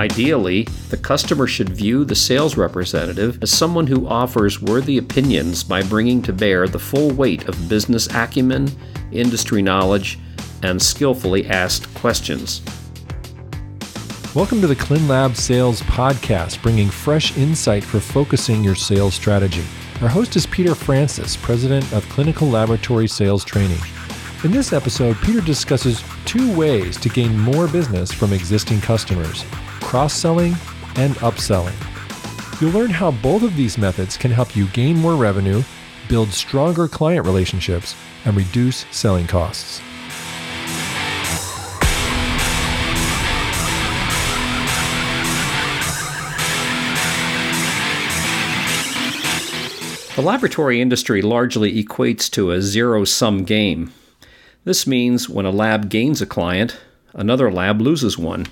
Ideally, 0.00 0.62
the 0.88 0.96
customer 0.96 1.46
should 1.46 1.68
view 1.68 2.06
the 2.06 2.14
sales 2.14 2.56
representative 2.56 3.42
as 3.42 3.50
someone 3.50 3.86
who 3.86 4.08
offers 4.08 4.62
worthy 4.62 4.96
opinions 4.96 5.62
by 5.62 5.82
bringing 5.82 6.22
to 6.22 6.32
bear 6.32 6.66
the 6.66 6.78
full 6.78 7.10
weight 7.10 7.46
of 7.46 7.68
business 7.68 8.08
acumen, 8.14 8.70
industry 9.12 9.60
knowledge, 9.60 10.18
and 10.62 10.80
skillfully 10.80 11.46
asked 11.48 11.92
questions. 11.96 12.62
Welcome 14.34 14.62
to 14.62 14.66
the 14.66 14.74
ClinLab 14.74 15.36
Sales 15.36 15.82
Podcast, 15.82 16.62
bringing 16.62 16.88
fresh 16.88 17.36
insight 17.36 17.84
for 17.84 18.00
focusing 18.00 18.64
your 18.64 18.76
sales 18.76 19.12
strategy. 19.12 19.64
Our 20.00 20.08
host 20.08 20.34
is 20.34 20.46
Peter 20.46 20.74
Francis, 20.74 21.36
President 21.36 21.92
of 21.92 22.08
Clinical 22.08 22.48
Laboratory 22.48 23.06
Sales 23.06 23.44
Training. 23.44 23.80
In 24.44 24.50
this 24.50 24.72
episode, 24.72 25.18
Peter 25.18 25.42
discusses 25.42 26.02
two 26.24 26.56
ways 26.56 26.96
to 27.00 27.10
gain 27.10 27.38
more 27.38 27.68
business 27.68 28.10
from 28.10 28.32
existing 28.32 28.80
customers 28.80 29.44
cross 29.90 30.14
selling 30.14 30.52
and 30.94 31.16
upselling. 31.16 31.74
You'll 32.60 32.70
learn 32.70 32.90
how 32.90 33.10
both 33.10 33.42
of 33.42 33.56
these 33.56 33.76
methods 33.76 34.16
can 34.16 34.30
help 34.30 34.54
you 34.54 34.68
gain 34.68 34.96
more 34.96 35.16
revenue, 35.16 35.64
build 36.08 36.28
stronger 36.28 36.86
client 36.86 37.26
relationships, 37.26 37.96
and 38.24 38.36
reduce 38.36 38.86
selling 38.92 39.26
costs. 39.26 39.80
The 50.14 50.22
laboratory 50.22 50.80
industry 50.80 51.20
largely 51.20 51.82
equates 51.82 52.30
to 52.30 52.52
a 52.52 52.62
zero 52.62 53.04
sum 53.04 53.42
game. 53.42 53.92
This 54.62 54.86
means 54.86 55.28
when 55.28 55.46
a 55.46 55.50
lab 55.50 55.90
gains 55.90 56.22
a 56.22 56.26
client, 56.26 56.78
another 57.12 57.50
lab 57.50 57.80
loses 57.80 58.16
one. 58.16 58.46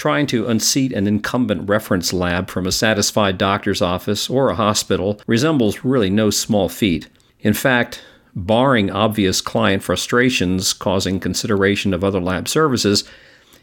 Trying 0.00 0.28
to 0.28 0.46
unseat 0.46 0.94
an 0.94 1.06
incumbent 1.06 1.68
reference 1.68 2.14
lab 2.14 2.48
from 2.48 2.66
a 2.66 2.72
satisfied 2.72 3.36
doctor's 3.36 3.82
office 3.82 4.30
or 4.30 4.48
a 4.48 4.54
hospital 4.54 5.20
resembles 5.26 5.84
really 5.84 6.08
no 6.08 6.30
small 6.30 6.70
feat. 6.70 7.06
In 7.40 7.52
fact, 7.52 8.02
barring 8.34 8.90
obvious 8.90 9.42
client 9.42 9.82
frustrations 9.82 10.72
causing 10.72 11.20
consideration 11.20 11.92
of 11.92 12.02
other 12.02 12.18
lab 12.18 12.48
services, 12.48 13.04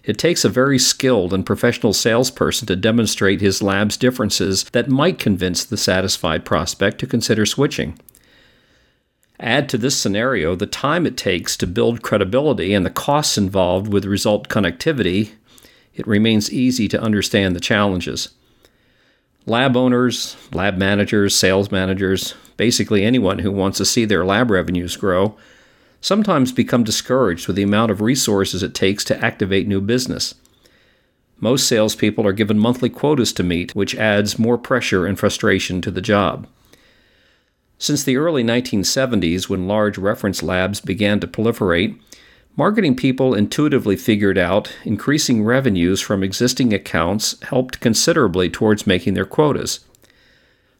it 0.03 0.20
takes 0.20 0.45
a 0.45 0.50
very 0.50 0.78
skilled 0.78 1.34
and 1.34 1.44
professional 1.44 1.92
salesperson 1.92 2.67
to 2.67 2.75
demonstrate 2.75 3.42
his 3.42 3.64
lab's 3.64 3.97
differences 3.97 4.64
that 4.73 4.92
might 4.92 5.17
convince 5.17 5.64
the 5.64 5.75
satisfied 5.75 6.45
prospect 6.45 7.00
to 7.00 7.08
consider 7.08 7.47
switching. 7.47 7.97
Add 9.40 9.69
to 9.69 9.78
this 9.80 10.00
scenario 10.00 10.56
the 10.56 10.67
time 10.67 11.08
it 11.08 11.17
takes 11.17 11.58
to 11.58 11.66
build 11.66 12.03
credibility 12.03 12.75
and 12.75 12.86
the 12.86 12.92
costs 12.92 13.40
involved 13.40 13.92
with 13.92 14.06
result 14.06 14.50
connectivity, 14.50 15.31
it 15.98 16.08
remains 16.08 16.53
easy 16.53 16.88
to 16.88 17.02
understand 17.02 17.56
the 17.56 17.59
challenges. 17.59 18.30
Lab 19.45 19.76
owners, 19.76 20.38
lab 20.53 20.78
managers, 20.78 21.36
sales 21.36 21.72
managers, 21.72 22.36
basically 22.56 23.03
anyone 23.03 23.40
who 23.40 23.52
wants 23.52 23.80
to 23.80 23.86
see 23.86 24.06
their 24.06 24.23
lab 24.23 24.52
revenues 24.52 24.95
grow, 24.95 25.36
sometimes 26.00 26.52
become 26.52 26.84
discouraged 26.84 27.48
with 27.48 27.56
the 27.56 27.64
amount 27.64 27.92
of 27.92 28.02
resources 28.02 28.62
it 28.62 28.75
takes 28.75 29.03
to 29.03 29.25
activate 29.25 29.68
new 29.68 29.81
business. 29.81 30.36
Most 31.40 31.68
salespeople 31.68 32.25
are 32.25 32.34
given 32.34 32.59
monthly 32.59 32.90
quotas 32.90 33.34
to 33.34 33.44
meet, 33.44 33.75
which 33.75 33.95
adds 33.95 34.40
more 34.40 34.58
pressure 34.58 35.06
and 35.06 35.18
frustration 35.18 35.81
to 35.81 35.92
the 35.92 36.02
job. 36.02 36.48
Since 37.80 38.03
the 38.03 38.18
early 38.18 38.44
1970s, 38.44 39.48
when 39.48 39.68
large 39.68 39.98
reference 39.98 40.42
labs 40.42 40.81
began 40.81 41.20
to 41.20 41.28
proliferate, 41.28 42.00
Marketing 42.58 42.95
people 42.95 43.36
intuitively 43.36 43.95
figured 43.95 44.38
out 44.38 44.75
increasing 44.83 45.44
revenues 45.44 46.02
from 46.02 46.23
existing 46.23 46.73
accounts 46.73 47.39
helped 47.44 47.80
considerably 47.80 48.50
towards 48.50 48.88
making 48.88 49.13
their 49.13 49.25
quotas. 49.25 49.81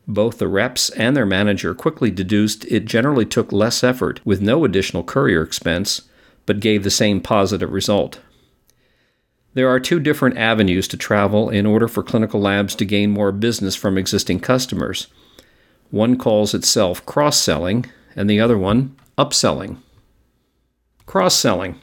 Both 0.08 0.40
the 0.40 0.48
reps 0.48 0.90
and 0.92 1.16
their 1.16 1.26
manager 1.28 1.76
quickly 1.76 2.10
deduced 2.10 2.66
it 2.66 2.86
generally 2.86 3.26
took 3.28 3.52
less 3.52 3.84
effort 3.84 4.26
with 4.26 4.42
no 4.42 4.66
additional 4.66 5.04
courier 5.04 5.44
expense, 5.44 6.02
but 6.48 6.62
gave 6.62 6.84
the 6.84 6.90
same 6.90 7.22
positive 7.22 7.72
result. 7.72 8.22
There 9.54 9.70
are 9.70 9.80
two 9.80 10.00
different 10.00 10.38
avenues 10.38 10.88
to 10.88 10.98
travel 10.98 11.48
in 11.50 11.68
order 11.68 11.88
for 11.88 12.02
clinical 12.02 12.40
labs 12.42 12.74
to 12.76 12.86
gain 12.86 13.12
more 13.12 13.32
business 13.32 13.76
from 13.76 14.00
existing 14.00 14.40
customers. 14.40 15.08
One 15.92 16.18
calls 16.18 16.56
itself 16.56 17.06
cross 17.06 17.40
selling, 17.40 17.86
and 18.16 18.28
the 18.28 18.40
other 18.40 18.58
one 18.58 18.96
upselling. 19.16 19.78
Cross 21.18 21.40
selling. 21.40 21.82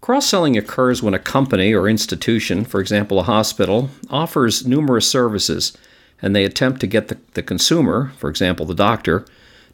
Cross 0.00 0.30
selling 0.30 0.56
occurs 0.56 1.02
when 1.02 1.12
a 1.12 1.18
company 1.18 1.74
or 1.74 1.86
institution, 1.86 2.64
for 2.64 2.80
example 2.80 3.20
a 3.20 3.24
hospital, 3.24 3.90
offers 4.08 4.66
numerous 4.66 5.06
services 5.06 5.76
and 6.22 6.34
they 6.34 6.46
attempt 6.46 6.80
to 6.80 6.86
get 6.86 7.08
the, 7.08 7.18
the 7.34 7.42
consumer, 7.42 8.12
for 8.16 8.30
example 8.30 8.64
the 8.64 8.74
doctor, 8.74 9.26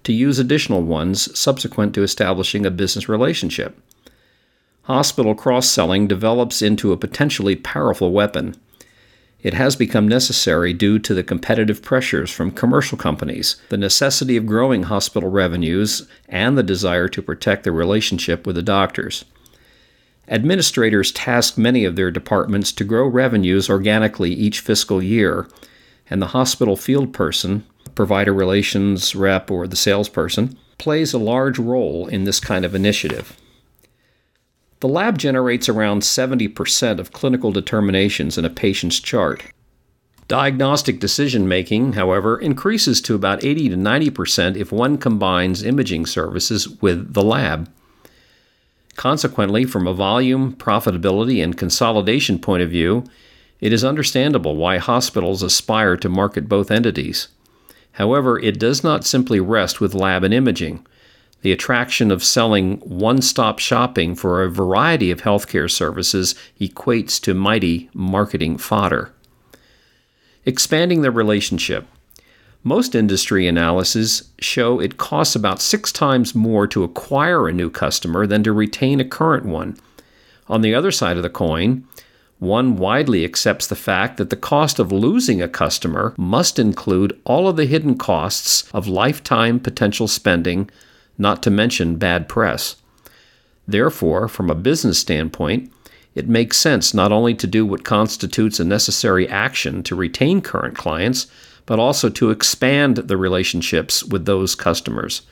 to 0.02 0.12
use 0.12 0.40
additional 0.40 0.82
ones 0.82 1.38
subsequent 1.38 1.94
to 1.94 2.02
establishing 2.02 2.66
a 2.66 2.72
business 2.72 3.08
relationship. 3.08 3.78
Hospital 4.82 5.36
cross 5.36 5.68
selling 5.68 6.08
develops 6.08 6.60
into 6.60 6.90
a 6.90 6.96
potentially 6.96 7.54
powerful 7.54 8.10
weapon. 8.10 8.56
It 9.42 9.54
has 9.54 9.74
become 9.74 10.06
necessary 10.06 10.74
due 10.74 10.98
to 10.98 11.14
the 11.14 11.22
competitive 11.22 11.82
pressures 11.82 12.30
from 12.30 12.50
commercial 12.50 12.98
companies, 12.98 13.56
the 13.70 13.78
necessity 13.78 14.36
of 14.36 14.44
growing 14.44 14.84
hospital 14.84 15.30
revenues, 15.30 16.06
and 16.28 16.58
the 16.58 16.62
desire 16.62 17.08
to 17.08 17.22
protect 17.22 17.64
their 17.64 17.72
relationship 17.72 18.46
with 18.46 18.56
the 18.56 18.62
doctors. 18.62 19.24
Administrators 20.28 21.10
task 21.10 21.56
many 21.56 21.84
of 21.84 21.96
their 21.96 22.10
departments 22.10 22.70
to 22.70 22.84
grow 22.84 23.06
revenues 23.06 23.70
organically 23.70 24.32
each 24.32 24.60
fiscal 24.60 25.02
year, 25.02 25.48
and 26.10 26.20
the 26.20 26.28
hospital 26.28 26.76
field 26.76 27.12
person, 27.14 27.64
provider 27.94 28.34
relations 28.34 29.14
rep, 29.14 29.50
or 29.50 29.66
the 29.66 29.74
salesperson, 29.76 30.56
plays 30.76 31.12
a 31.12 31.18
large 31.18 31.58
role 31.58 32.06
in 32.06 32.24
this 32.24 32.40
kind 32.40 32.64
of 32.64 32.74
initiative. 32.74 33.36
The 34.80 34.88
lab 34.88 35.18
generates 35.18 35.68
around 35.68 36.00
70% 36.02 36.98
of 36.98 37.12
clinical 37.12 37.52
determinations 37.52 38.38
in 38.38 38.46
a 38.46 38.50
patient's 38.50 38.98
chart. 38.98 39.44
Diagnostic 40.26 41.00
decision 41.00 41.46
making, 41.46 41.94
however, 41.94 42.38
increases 42.38 43.02
to 43.02 43.14
about 43.14 43.44
80 43.44 43.70
to 43.70 43.76
90% 43.76 44.56
if 44.56 44.72
one 44.72 44.96
combines 44.96 45.62
imaging 45.62 46.06
services 46.06 46.68
with 46.80 47.12
the 47.12 47.22
lab. 47.22 47.70
Consequently, 48.96 49.64
from 49.64 49.86
a 49.86 49.92
volume, 49.92 50.54
profitability, 50.54 51.42
and 51.42 51.58
consolidation 51.58 52.38
point 52.38 52.62
of 52.62 52.70
view, 52.70 53.04
it 53.60 53.72
is 53.72 53.84
understandable 53.84 54.56
why 54.56 54.78
hospitals 54.78 55.42
aspire 55.42 55.96
to 55.96 56.08
market 56.08 56.48
both 56.48 56.70
entities. 56.70 57.28
However, 57.92 58.38
it 58.38 58.58
does 58.58 58.82
not 58.82 59.04
simply 59.04 59.40
rest 59.40 59.80
with 59.80 59.94
lab 59.94 60.24
and 60.24 60.32
imaging 60.32 60.86
the 61.42 61.52
attraction 61.52 62.10
of 62.10 62.22
selling 62.22 62.76
one 62.78 63.22
stop 63.22 63.58
shopping 63.58 64.14
for 64.14 64.42
a 64.42 64.50
variety 64.50 65.10
of 65.10 65.22
healthcare 65.22 65.70
services 65.70 66.34
equates 66.60 67.20
to 67.20 67.34
mighty 67.34 67.88
marketing 67.94 68.58
fodder. 68.58 69.12
Expanding 70.44 71.02
the 71.02 71.10
relationship. 71.10 71.86
Most 72.62 72.94
industry 72.94 73.46
analyses 73.46 74.30
show 74.38 74.80
it 74.80 74.98
costs 74.98 75.34
about 75.34 75.62
six 75.62 75.90
times 75.90 76.34
more 76.34 76.66
to 76.66 76.84
acquire 76.84 77.48
a 77.48 77.52
new 77.52 77.70
customer 77.70 78.26
than 78.26 78.42
to 78.42 78.52
retain 78.52 79.00
a 79.00 79.04
current 79.04 79.46
one. 79.46 79.78
On 80.46 80.60
the 80.60 80.74
other 80.74 80.90
side 80.90 81.16
of 81.16 81.22
the 81.22 81.30
coin, 81.30 81.86
one 82.38 82.76
widely 82.76 83.24
accepts 83.24 83.66
the 83.66 83.76
fact 83.76 84.16
that 84.16 84.30
the 84.30 84.36
cost 84.36 84.78
of 84.78 84.90
losing 84.90 85.40
a 85.40 85.48
customer 85.48 86.14
must 86.18 86.58
include 86.58 87.18
all 87.24 87.48
of 87.48 87.56
the 87.56 87.66
hidden 87.66 87.96
costs 87.96 88.68
of 88.72 88.88
lifetime 88.88 89.60
potential 89.60 90.08
spending 90.08 90.68
not 91.20 91.42
to 91.44 91.50
mention 91.50 91.96
bad 91.96 92.28
press. 92.28 92.76
Therefore, 93.68 94.26
from 94.26 94.50
a 94.50 94.54
business 94.54 94.98
standpoint, 94.98 95.72
it 96.14 96.28
makes 96.28 96.56
sense 96.56 96.92
not 96.92 97.12
only 97.12 97.34
to 97.34 97.46
do 97.46 97.64
what 97.64 97.84
constitutes 97.84 98.58
a 98.58 98.64
necessary 98.64 99.28
action 99.28 99.82
to 99.84 99.94
retain 99.94 100.40
current 100.40 100.76
clients, 100.76 101.28
but 101.66 101.78
also 101.78 102.08
to 102.08 102.30
expand 102.30 102.96
the 102.96 103.16
relationships 103.16 104.02
with 104.02 104.24
those 104.24 104.56
customers. 104.56 105.22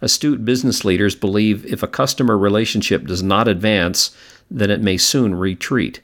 Astute 0.00 0.44
business 0.44 0.84
leaders 0.84 1.14
believe 1.14 1.66
if 1.66 1.82
a 1.82 1.88
customer 1.88 2.38
relationship 2.38 3.06
does 3.06 3.22
not 3.22 3.48
advance, 3.48 4.16
then 4.50 4.70
it 4.70 4.80
may 4.80 4.96
soon 4.96 5.34
retreat. 5.34 6.00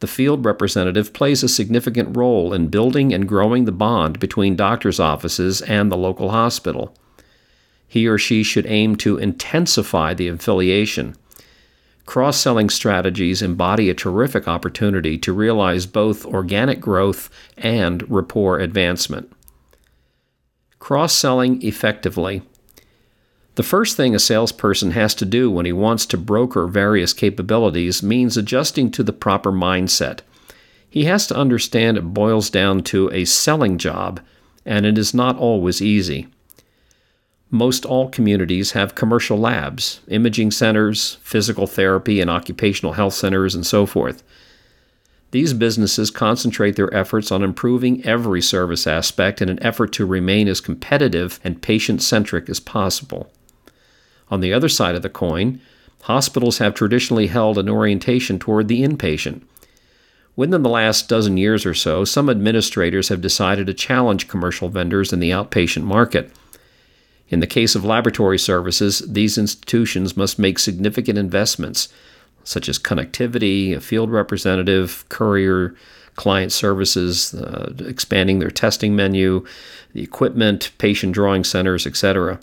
The 0.00 0.06
field 0.06 0.44
representative 0.44 1.14
plays 1.14 1.42
a 1.42 1.48
significant 1.48 2.14
role 2.14 2.52
in 2.52 2.68
building 2.68 3.14
and 3.14 3.26
growing 3.26 3.64
the 3.64 3.72
bond 3.72 4.20
between 4.20 4.56
doctors' 4.56 5.00
offices 5.00 5.62
and 5.62 5.90
the 5.90 5.96
local 5.96 6.30
hospital 6.30 6.94
he 7.88 8.06
or 8.06 8.18
she 8.18 8.42
should 8.42 8.66
aim 8.66 8.96
to 8.96 9.18
intensify 9.18 10.14
the 10.14 10.28
affiliation. 10.28 11.16
Cross 12.06 12.38
selling 12.38 12.70
strategies 12.70 13.42
embody 13.42 13.90
a 13.90 13.94
terrific 13.94 14.46
opportunity 14.46 15.18
to 15.18 15.32
realize 15.32 15.86
both 15.86 16.24
organic 16.24 16.80
growth 16.80 17.28
and 17.56 18.08
rapport 18.08 18.60
advancement. 18.60 19.32
Cross 20.78 21.14
selling 21.14 21.60
effectively. 21.62 22.42
The 23.56 23.62
first 23.62 23.96
thing 23.96 24.14
a 24.14 24.18
salesperson 24.18 24.92
has 24.92 25.14
to 25.16 25.24
do 25.24 25.50
when 25.50 25.66
he 25.66 25.72
wants 25.72 26.06
to 26.06 26.18
broker 26.18 26.66
various 26.66 27.12
capabilities 27.12 28.02
means 28.02 28.36
adjusting 28.36 28.90
to 28.92 29.02
the 29.02 29.12
proper 29.12 29.50
mindset. 29.50 30.20
He 30.88 31.04
has 31.04 31.26
to 31.26 31.36
understand 31.36 31.96
it 31.96 32.14
boils 32.14 32.50
down 32.50 32.82
to 32.84 33.10
a 33.12 33.24
selling 33.24 33.78
job, 33.78 34.20
and 34.64 34.86
it 34.86 34.96
is 34.96 35.12
not 35.12 35.36
always 35.38 35.82
easy. 35.82 36.28
Most 37.50 37.84
all 37.84 38.08
communities 38.08 38.72
have 38.72 38.96
commercial 38.96 39.38
labs, 39.38 40.00
imaging 40.08 40.50
centers, 40.50 41.18
physical 41.22 41.66
therapy 41.66 42.20
and 42.20 42.28
occupational 42.28 42.94
health 42.94 43.14
centers, 43.14 43.54
and 43.54 43.64
so 43.64 43.86
forth. 43.86 44.22
These 45.30 45.52
businesses 45.54 46.10
concentrate 46.10 46.76
their 46.76 46.92
efforts 46.94 47.30
on 47.30 47.42
improving 47.42 48.04
every 48.04 48.42
service 48.42 48.86
aspect 48.86 49.42
in 49.42 49.48
an 49.48 49.62
effort 49.62 49.92
to 49.92 50.06
remain 50.06 50.48
as 50.48 50.60
competitive 50.60 51.38
and 51.44 51.62
patient 51.62 52.02
centric 52.02 52.48
as 52.48 52.58
possible. 52.58 53.30
On 54.28 54.40
the 54.40 54.52
other 54.52 54.68
side 54.68 54.94
of 54.94 55.02
the 55.02 55.08
coin, 55.08 55.60
hospitals 56.02 56.58
have 56.58 56.74
traditionally 56.74 57.28
held 57.28 57.58
an 57.58 57.68
orientation 57.68 58.38
toward 58.38 58.66
the 58.66 58.82
inpatient. 58.82 59.42
Within 60.36 60.62
the 60.62 60.68
last 60.68 61.08
dozen 61.08 61.36
years 61.36 61.64
or 61.64 61.74
so, 61.74 62.04
some 62.04 62.28
administrators 62.28 63.08
have 63.08 63.20
decided 63.20 63.66
to 63.66 63.74
challenge 63.74 64.28
commercial 64.28 64.68
vendors 64.68 65.12
in 65.12 65.20
the 65.20 65.30
outpatient 65.30 65.84
market. 65.84 66.30
In 67.28 67.40
the 67.40 67.46
case 67.46 67.74
of 67.74 67.84
laboratory 67.84 68.38
services, 68.38 69.00
these 69.00 69.36
institutions 69.36 70.16
must 70.16 70.38
make 70.38 70.58
significant 70.58 71.18
investments, 71.18 71.88
such 72.44 72.68
as 72.68 72.78
connectivity, 72.78 73.74
a 73.74 73.80
field 73.80 74.10
representative, 74.10 75.04
courier, 75.08 75.74
client 76.14 76.52
services, 76.52 77.34
uh, 77.34 77.72
expanding 77.80 78.38
their 78.38 78.50
testing 78.50 78.94
menu, 78.94 79.44
the 79.92 80.02
equipment, 80.02 80.70
patient 80.78 81.12
drawing 81.12 81.44
centers, 81.44 81.86
etc. 81.86 82.38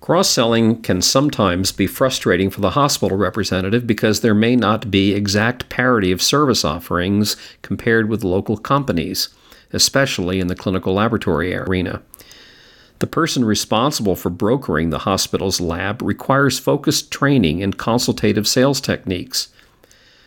Cross 0.00 0.28
selling 0.28 0.82
can 0.82 1.00
sometimes 1.00 1.72
be 1.72 1.86
frustrating 1.86 2.50
for 2.50 2.60
the 2.60 2.70
hospital 2.70 3.16
representative 3.16 3.86
because 3.86 4.20
there 4.20 4.34
may 4.34 4.54
not 4.54 4.90
be 4.90 5.14
exact 5.14 5.70
parity 5.70 6.12
of 6.12 6.20
service 6.20 6.62
offerings 6.62 7.38
compared 7.62 8.10
with 8.10 8.22
local 8.22 8.58
companies, 8.58 9.30
especially 9.72 10.40
in 10.40 10.48
the 10.48 10.54
clinical 10.54 10.92
laboratory 10.92 11.54
arena. 11.54 12.02
The 13.00 13.06
person 13.06 13.44
responsible 13.44 14.16
for 14.16 14.30
brokering 14.30 14.90
the 14.90 15.00
hospital's 15.00 15.60
lab 15.60 16.00
requires 16.00 16.58
focused 16.58 17.10
training 17.10 17.60
in 17.60 17.72
consultative 17.72 18.46
sales 18.46 18.80
techniques. 18.80 19.48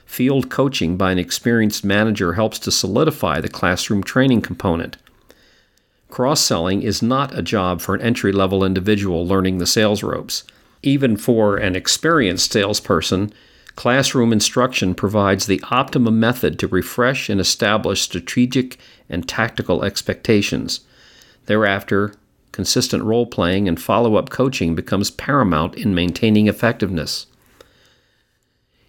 Field 0.05 0.49
coaching 0.49 0.97
by 0.97 1.11
an 1.11 1.19
experienced 1.19 1.83
manager 1.83 2.33
helps 2.33 2.59
to 2.59 2.71
solidify 2.71 3.41
the 3.41 3.49
classroom 3.49 4.03
training 4.03 4.41
component. 4.41 4.97
Cross 6.09 6.41
selling 6.41 6.81
is 6.81 7.01
not 7.01 7.37
a 7.37 7.41
job 7.41 7.81
for 7.81 7.93
an 7.93 8.01
entry 8.01 8.31
level 8.31 8.63
individual 8.63 9.27
learning 9.27 9.57
the 9.57 9.67
sales 9.67 10.03
ropes. 10.03 10.43
Even 10.81 11.17
for 11.17 11.57
an 11.57 11.75
experienced 11.75 12.51
salesperson, 12.51 13.31
classroom 13.75 14.31
instruction 14.31 14.95
provides 14.95 15.45
the 15.45 15.61
optimum 15.69 16.19
method 16.19 16.57
to 16.59 16.67
refresh 16.67 17.29
and 17.29 17.41
establish 17.41 18.01
strategic 18.01 18.77
and 19.09 19.27
tactical 19.27 19.83
expectations. 19.83 20.81
Thereafter, 21.45 22.13
consistent 22.57 23.04
role 23.04 23.27
playing 23.27 23.68
and 23.68 23.80
follow 23.80 24.15
up 24.15 24.31
coaching 24.31 24.74
becomes 24.74 25.12
paramount 25.12 25.75
in 25.75 25.94
maintaining 25.94 26.48
effectiveness. 26.48 27.27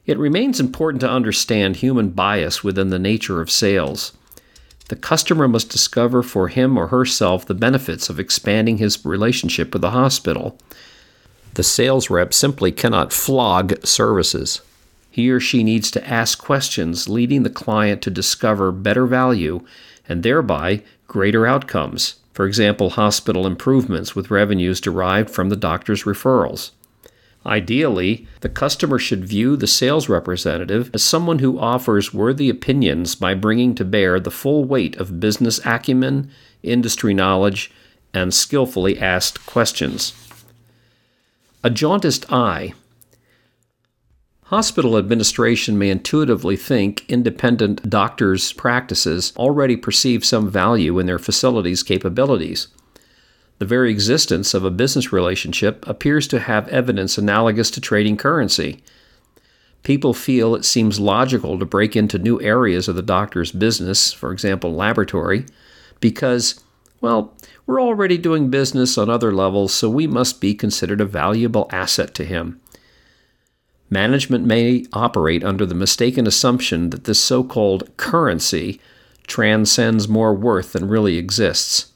It 0.06 0.16
remains 0.16 0.58
important 0.58 1.02
to 1.02 1.10
understand 1.10 1.76
human 1.76 2.08
bias 2.08 2.64
within 2.64 2.88
the 2.88 2.98
nature 2.98 3.42
of 3.42 3.50
sales. 3.50 4.16
The 4.88 4.96
customer 4.96 5.46
must 5.46 5.68
discover 5.68 6.22
for 6.22 6.48
him 6.48 6.78
or 6.78 6.86
herself 6.86 7.44
the 7.44 7.52
benefits 7.52 8.08
of 8.08 8.18
expanding 8.18 8.78
his 8.78 9.04
relationship 9.04 9.74
with 9.74 9.82
the 9.82 9.90
hospital. 9.90 10.58
The 11.52 11.62
sales 11.62 12.08
rep 12.08 12.32
simply 12.32 12.72
cannot 12.72 13.12
flog 13.12 13.84
services. 13.84 14.62
He 15.10 15.28
or 15.28 15.40
she 15.40 15.62
needs 15.62 15.90
to 15.90 16.08
ask 16.08 16.38
questions, 16.38 17.06
leading 17.06 17.42
the 17.42 17.50
client 17.50 18.00
to 18.00 18.10
discover 18.10 18.72
better 18.72 19.04
value 19.04 19.60
and 20.08 20.22
thereby 20.22 20.84
greater 21.06 21.46
outcomes. 21.46 22.14
For 22.38 22.46
example, 22.46 22.90
hospital 22.90 23.48
improvements 23.48 24.14
with 24.14 24.30
revenues 24.30 24.80
derived 24.80 25.28
from 25.28 25.48
the 25.48 25.56
doctor's 25.56 26.04
referrals. 26.04 26.70
Ideally, 27.44 28.28
the 28.42 28.48
customer 28.48 28.96
should 29.00 29.24
view 29.24 29.56
the 29.56 29.66
sales 29.66 30.08
representative 30.08 30.88
as 30.94 31.02
someone 31.02 31.40
who 31.40 31.58
offers 31.58 32.14
worthy 32.14 32.48
opinions 32.48 33.16
by 33.16 33.34
bringing 33.34 33.74
to 33.74 33.84
bear 33.84 34.20
the 34.20 34.30
full 34.30 34.64
weight 34.64 34.94
of 34.98 35.18
business 35.18 35.58
acumen, 35.66 36.30
industry 36.62 37.12
knowledge, 37.12 37.72
and 38.14 38.32
skillfully 38.32 39.00
asked 39.00 39.44
questions. 39.44 40.12
A 41.64 41.70
jaundiced 41.70 42.32
eye. 42.32 42.72
Hospital 44.48 44.96
administration 44.96 45.76
may 45.76 45.90
intuitively 45.90 46.56
think 46.56 47.04
independent 47.06 47.90
doctors' 47.90 48.54
practices 48.54 49.30
already 49.36 49.76
perceive 49.76 50.24
some 50.24 50.48
value 50.48 50.98
in 50.98 51.04
their 51.04 51.18
facility's 51.18 51.82
capabilities. 51.82 52.68
The 53.58 53.66
very 53.66 53.90
existence 53.90 54.54
of 54.54 54.64
a 54.64 54.70
business 54.70 55.12
relationship 55.12 55.86
appears 55.86 56.26
to 56.28 56.40
have 56.40 56.66
evidence 56.68 57.18
analogous 57.18 57.70
to 57.72 57.80
trading 57.82 58.16
currency. 58.16 58.82
People 59.82 60.14
feel 60.14 60.54
it 60.54 60.64
seems 60.64 60.98
logical 60.98 61.58
to 61.58 61.66
break 61.66 61.94
into 61.94 62.18
new 62.18 62.40
areas 62.40 62.88
of 62.88 62.96
the 62.96 63.02
doctor's 63.02 63.52
business, 63.52 64.14
for 64.14 64.32
example, 64.32 64.72
laboratory, 64.72 65.44
because, 66.00 66.64
well, 67.02 67.34
we're 67.66 67.82
already 67.82 68.16
doing 68.16 68.48
business 68.48 68.96
on 68.96 69.10
other 69.10 69.30
levels, 69.30 69.74
so 69.74 69.90
we 69.90 70.06
must 70.06 70.40
be 70.40 70.54
considered 70.54 71.02
a 71.02 71.04
valuable 71.04 71.68
asset 71.70 72.14
to 72.14 72.24
him. 72.24 72.62
Management 73.90 74.44
may 74.44 74.84
operate 74.92 75.42
under 75.42 75.64
the 75.64 75.74
mistaken 75.74 76.26
assumption 76.26 76.90
that 76.90 77.04
this 77.04 77.18
so 77.18 77.42
called 77.42 77.96
currency 77.96 78.80
transcends 79.26 80.08
more 80.08 80.34
worth 80.34 80.72
than 80.72 80.88
really 80.88 81.16
exists. 81.16 81.92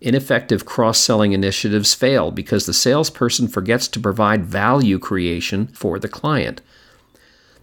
Ineffective 0.00 0.66
cross 0.66 0.98
selling 0.98 1.32
initiatives 1.32 1.94
fail 1.94 2.30
because 2.30 2.66
the 2.66 2.74
salesperson 2.74 3.48
forgets 3.48 3.88
to 3.88 4.00
provide 4.00 4.44
value 4.44 4.98
creation 4.98 5.68
for 5.68 5.98
the 5.98 6.08
client. 6.08 6.60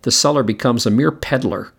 The 0.01 0.11
seller 0.11 0.41
becomes 0.41 0.85
a 0.85 0.91
mere 0.91 1.11
peddler, 1.11 1.71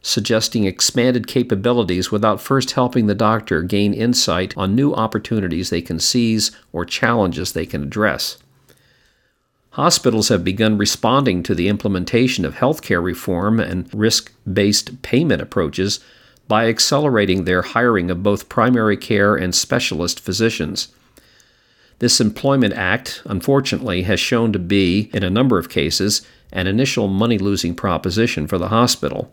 suggesting 0.00 0.64
expanded 0.64 1.26
capabilities 1.26 2.10
without 2.10 2.40
first 2.40 2.70
helping 2.72 3.06
the 3.06 3.14
doctor 3.14 3.62
gain 3.62 3.92
insight 3.92 4.56
on 4.56 4.74
new 4.74 4.94
opportunities 4.94 5.68
they 5.68 5.82
can 5.82 6.00
seize 6.00 6.52
or 6.72 6.86
challenges 6.86 7.52
they 7.52 7.66
can 7.66 7.82
address. 7.82 8.38
Hospitals 9.72 10.28
have 10.28 10.42
begun 10.42 10.78
responding 10.78 11.42
to 11.42 11.54
the 11.54 11.68
implementation 11.68 12.44
of 12.44 12.56
healthcare 12.56 13.02
reform 13.02 13.60
and 13.60 13.92
risk 13.94 14.32
based 14.50 15.02
payment 15.02 15.42
approaches 15.42 16.00
by 16.48 16.68
accelerating 16.68 17.44
their 17.44 17.62
hiring 17.62 18.10
of 18.10 18.22
both 18.22 18.48
primary 18.48 18.96
care 18.96 19.36
and 19.36 19.54
specialist 19.54 20.18
physicians. 20.18 20.88
This 21.98 22.20
Employment 22.20 22.74
Act, 22.74 23.22
unfortunately, 23.26 24.02
has 24.02 24.20
shown 24.20 24.52
to 24.52 24.58
be, 24.58 25.10
in 25.12 25.22
a 25.22 25.30
number 25.30 25.58
of 25.58 25.68
cases, 25.68 26.22
an 26.52 26.66
initial 26.66 27.08
money 27.08 27.38
losing 27.38 27.74
proposition 27.74 28.46
for 28.46 28.56
the 28.56 28.68
hospital. 28.68 29.30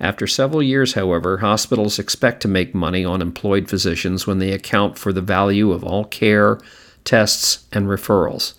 After 0.00 0.26
several 0.26 0.62
years, 0.62 0.94
however, 0.94 1.38
hospitals 1.38 1.98
expect 1.98 2.40
to 2.42 2.48
make 2.48 2.74
money 2.74 3.04
on 3.04 3.20
employed 3.20 3.68
physicians 3.68 4.26
when 4.26 4.38
they 4.38 4.52
account 4.52 4.98
for 4.98 5.12
the 5.12 5.20
value 5.20 5.72
of 5.72 5.84
all 5.84 6.04
care, 6.04 6.58
tests, 7.04 7.66
and 7.72 7.86
referrals. 7.86 8.54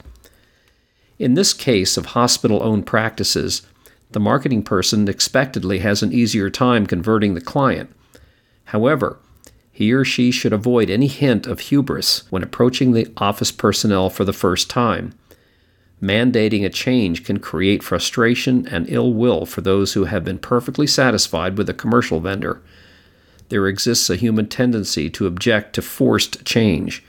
In 1.20 1.36
this 1.36 1.54
case 1.54 1.98
of 1.98 2.08
hospital 2.08 2.64
owned 2.64 2.86
practices, 2.86 3.62
the 4.12 4.20
marketing 4.20 4.64
person 4.64 5.08
expectedly 5.08 5.80
has 5.80 6.02
an 6.02 6.14
easier 6.14 6.50
time 6.50 6.86
converting 6.86 7.34
the 7.34 7.42
client. 7.42 7.94
However, 8.66 9.18
he 9.72 9.92
or 9.92 10.06
she 10.06 10.32
should 10.32 10.54
avoid 10.54 10.90
any 10.90 11.08
hint 11.08 11.48
of 11.48 11.60
hubris 11.60 12.24
when 12.32 12.44
approaching 12.44 12.92
the 12.92 13.12
office 13.18 13.52
personnel 13.52 14.10
for 14.10 14.24
the 14.24 14.34
first 14.34 14.70
time. 14.70 15.14
Mandating 16.02 16.66
a 16.66 16.70
change 16.70 17.24
can 17.24 17.40
create 17.40 17.82
frustration 17.82 18.68
and 18.68 18.90
ill 18.90 19.14
will 19.14 19.46
for 19.46 19.62
those 19.62 19.94
who 19.94 20.04
have 20.06 20.24
been 20.24 20.38
perfectly 20.38 20.86
satisfied 20.86 21.58
with 21.58 21.70
a 21.70 21.74
commercial 21.74 22.20
vendor. 22.20 22.62
There 23.50 23.68
exists 23.68 24.10
a 24.10 24.16
human 24.16 24.48
tendency 24.48 25.10
to 25.12 25.28
object 25.28 25.74
to 25.76 25.82
forced 25.82 26.44
change. 26.46 27.04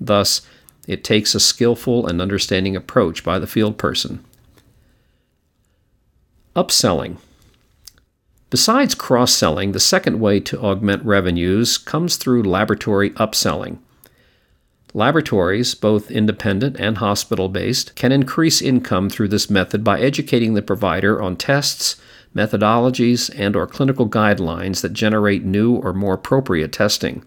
Thus, 0.00 0.42
it 0.90 1.04
takes 1.04 1.36
a 1.36 1.40
skillful 1.40 2.04
and 2.06 2.20
understanding 2.20 2.74
approach 2.74 3.22
by 3.22 3.38
the 3.38 3.46
field 3.46 3.78
person. 3.78 4.24
Upselling. 6.56 7.18
Besides 8.50 8.96
cross 8.96 9.32
selling, 9.32 9.70
the 9.70 9.78
second 9.78 10.18
way 10.18 10.40
to 10.40 10.60
augment 10.60 11.04
revenues 11.04 11.78
comes 11.78 12.16
through 12.16 12.42
laboratory 12.42 13.10
upselling. 13.10 13.78
Laboratories, 14.92 15.76
both 15.76 16.10
independent 16.10 16.76
and 16.80 16.98
hospital 16.98 17.48
based, 17.48 17.94
can 17.94 18.10
increase 18.10 18.60
income 18.60 19.08
through 19.08 19.28
this 19.28 19.48
method 19.48 19.84
by 19.84 20.00
educating 20.00 20.54
the 20.54 20.62
provider 20.62 21.22
on 21.22 21.36
tests, 21.36 21.94
methodologies, 22.34 23.30
and 23.38 23.54
or 23.54 23.68
clinical 23.68 24.08
guidelines 24.08 24.80
that 24.80 24.92
generate 24.92 25.44
new 25.44 25.76
or 25.76 25.92
more 25.92 26.14
appropriate 26.14 26.72
testing. 26.72 27.24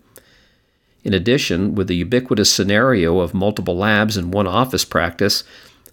In 1.03 1.13
addition, 1.13 1.75
with 1.75 1.87
the 1.87 1.95
ubiquitous 1.95 2.51
scenario 2.51 3.19
of 3.19 3.33
multiple 3.33 3.75
labs 3.75 4.15
in 4.15 4.31
one 4.31 4.47
office 4.47 4.85
practice, 4.85 5.43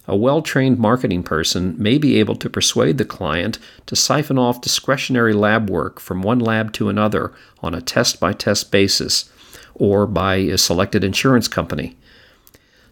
a 0.07 0.15
well 0.15 0.41
trained 0.41 0.79
marketing 0.79 1.23
person 1.23 1.75
may 1.77 1.97
be 1.97 2.19
able 2.19 2.35
to 2.35 2.49
persuade 2.49 2.97
the 2.97 3.05
client 3.05 3.59
to 3.85 3.95
siphon 3.95 4.37
off 4.37 4.61
discretionary 4.61 5.33
lab 5.33 5.69
work 5.69 5.99
from 5.99 6.21
one 6.21 6.39
lab 6.39 6.73
to 6.73 6.89
another 6.89 7.33
on 7.61 7.75
a 7.75 7.81
test 7.81 8.19
by 8.19 8.33
test 8.33 8.71
basis 8.71 9.29
or 9.75 10.07
by 10.07 10.35
a 10.35 10.57
selected 10.57 11.03
insurance 11.03 11.47
company. 11.47 11.95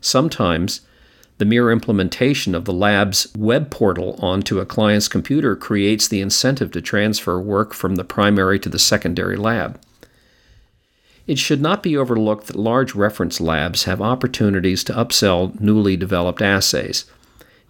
Sometimes, 0.01 0.81
the 1.39 1.45
mere 1.45 1.71
implementation 1.71 2.53
of 2.53 2.65
the 2.65 2.73
lab's 2.73 3.27
web 3.35 3.71
portal 3.71 4.19
onto 4.21 4.59
a 4.59 4.65
client's 4.65 5.07
computer 5.07 5.55
creates 5.55 6.07
the 6.07 6.19
incentive 6.19 6.71
to 6.71 6.81
transfer 6.81 7.39
work 7.39 7.73
from 7.73 7.95
the 7.95 8.03
primary 8.03 8.59
to 8.59 8.69
the 8.69 8.79
secondary 8.79 9.37
lab. 9.37 9.79
It 11.29 11.37
should 11.37 11.61
not 11.61 11.83
be 11.83 11.95
overlooked 11.95 12.47
that 12.47 12.55
large 12.55 12.95
reference 12.95 13.39
labs 13.39 13.83
have 13.83 14.01
opportunities 14.01 14.83
to 14.85 14.93
upsell 14.93 15.59
newly 15.61 15.95
developed 15.95 16.41
assays. 16.41 17.05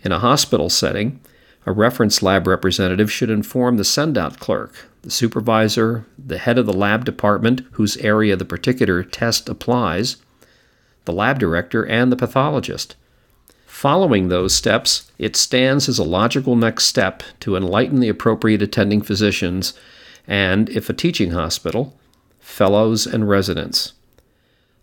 In 0.01 0.13
a 0.13 0.19
hospital 0.19 0.69
setting, 0.69 1.19
a 1.65 1.73
reference 1.73 2.23
lab 2.23 2.47
representative 2.47 3.11
should 3.11 3.29
inform 3.29 3.75
the 3.75 3.83
sendout 3.83 4.39
clerk, 4.39 4.87
the 5.01 5.11
supervisor, 5.11 6.05
the 6.17 6.37
head 6.37 6.57
of 6.57 6.67
the 6.67 6.73
lab 6.73 7.03
department 7.03 7.63
whose 7.73 7.97
area 7.97 8.37
the 8.37 8.45
particular 8.45 9.03
test 9.03 9.49
applies, 9.49 10.15
the 11.03 11.11
lab 11.11 11.37
director, 11.37 11.85
and 11.85 12.13
the 12.13 12.15
pathologist. 12.15 12.95
Following 13.65 14.29
those 14.29 14.55
steps, 14.55 15.11
it 15.17 15.35
stands 15.35 15.89
as 15.89 15.99
a 15.99 16.03
logical 16.05 16.55
next 16.55 16.85
step 16.85 17.23
to 17.41 17.57
enlighten 17.57 17.99
the 17.99 18.07
appropriate 18.07 18.61
attending 18.61 19.01
physicians 19.01 19.73
and, 20.25 20.69
if 20.69 20.89
a 20.89 20.93
teaching 20.93 21.31
hospital, 21.31 21.98
fellows, 22.49 23.05
and 23.05 23.29
residents. 23.29 23.93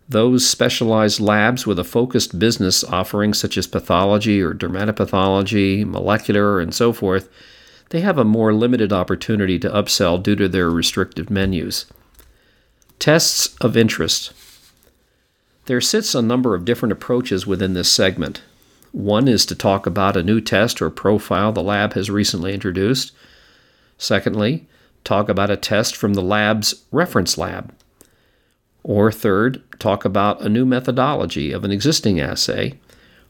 Those 0.09 0.49
specialized 0.49 1.19
labs 1.19 1.67
with 1.67 1.77
a 1.77 1.83
focused 1.83 2.39
business 2.39 2.83
offering, 2.83 3.33
such 3.33 3.57
as 3.57 3.67
pathology 3.67 4.41
or 4.41 4.53
dermatopathology, 4.53 5.85
molecular, 5.85 6.61
and 6.61 6.73
so 6.73 6.93
forth, 6.93 7.29
they 7.89 7.99
have 7.99 8.17
a 8.17 8.23
more 8.23 8.53
limited 8.53 8.93
opportunity 8.93 9.59
to 9.59 9.69
upsell 9.69 10.21
due 10.21 10.35
to 10.37 10.47
their 10.47 10.69
restrictive 10.69 11.29
menus. 11.29 11.85
Tests 12.99 13.55
of 13.59 13.75
interest. 13.75 14.33
There 15.65 15.81
sits 15.81 16.15
a 16.15 16.21
number 16.21 16.55
of 16.55 16.65
different 16.65 16.93
approaches 16.93 17.45
within 17.45 17.73
this 17.73 17.91
segment. 17.91 18.41
One 18.93 19.27
is 19.27 19.45
to 19.47 19.55
talk 19.55 19.85
about 19.85 20.15
a 20.15 20.23
new 20.23 20.39
test 20.39 20.81
or 20.81 20.89
profile 20.89 21.51
the 21.51 21.61
lab 21.61 21.93
has 21.93 22.09
recently 22.09 22.53
introduced. 22.53 23.11
Secondly, 23.97 24.67
talk 25.03 25.29
about 25.29 25.49
a 25.49 25.57
test 25.57 25.95
from 25.95 26.13
the 26.13 26.21
lab's 26.21 26.85
reference 26.91 27.37
lab. 27.37 27.73
Or 28.83 29.11
third, 29.11 29.61
talk 29.79 30.05
about 30.05 30.41
a 30.41 30.49
new 30.49 30.65
methodology 30.65 31.51
of 31.51 31.63
an 31.63 31.71
existing 31.71 32.19
assay. 32.19 32.79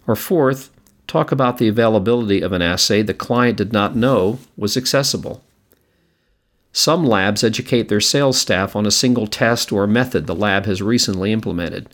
Or 0.05 0.15
fourth, 0.15 0.69
talk 1.07 1.31
about 1.31 1.57
the 1.57 1.67
availability 1.67 2.41
of 2.41 2.51
an 2.53 2.61
assay 2.61 3.01
the 3.01 3.13
client 3.13 3.57
did 3.57 3.73
not 3.73 3.95
know 3.95 4.39
was 4.55 4.77
accessible. 4.77 5.43
Some 6.71 7.05
labs 7.05 7.43
educate 7.43 7.89
their 7.89 7.99
sales 7.99 8.39
staff 8.39 8.75
on 8.75 8.85
a 8.85 8.91
single 8.91 9.25
test 9.25 9.71
or 9.71 9.87
method 9.87 10.27
the 10.27 10.35
lab 10.35 10.65
has 10.65 10.81
recently 10.81 11.31
implemented. 11.31 11.89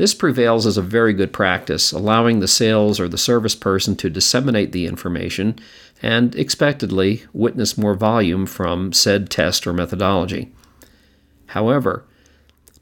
This 0.00 0.14
prevails 0.14 0.64
as 0.64 0.78
a 0.78 0.82
very 0.82 1.12
good 1.12 1.30
practice, 1.30 1.92
allowing 1.92 2.40
the 2.40 2.48
sales 2.48 2.98
or 2.98 3.06
the 3.06 3.18
service 3.18 3.54
person 3.54 3.96
to 3.96 4.08
disseminate 4.08 4.72
the 4.72 4.86
information 4.86 5.58
and, 6.00 6.34
expectedly, 6.36 7.24
witness 7.34 7.76
more 7.76 7.92
volume 7.92 8.46
from 8.46 8.94
said 8.94 9.28
test 9.28 9.66
or 9.66 9.74
methodology. 9.74 10.50
However, 11.48 12.02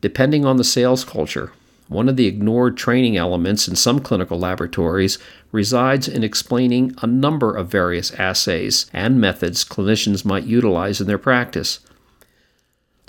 depending 0.01 0.45
on 0.45 0.59
the 0.59 0.63
sales 0.63 1.05
culture, 1.05 1.51
one 1.89 2.09
of 2.09 2.17
the 2.17 2.29
ignored 2.29 2.77
training 2.77 3.17
elements 3.17 3.67
in 3.67 3.75
some 3.75 3.99
clinical 3.99 4.39
laboratories 4.39 5.19
resides 5.51 6.07
in 6.07 6.23
explaining 6.23 6.95
a 7.03 7.09
number 7.09 7.53
of 7.53 7.67
various 7.67 8.13
assays 8.13 8.87
and 8.93 9.21
methods 9.21 9.65
clinicians 9.65 10.25
might 10.25 10.45
utilize 10.45 11.01
in 11.01 11.09
their 11.09 11.19
practice. 11.19 11.81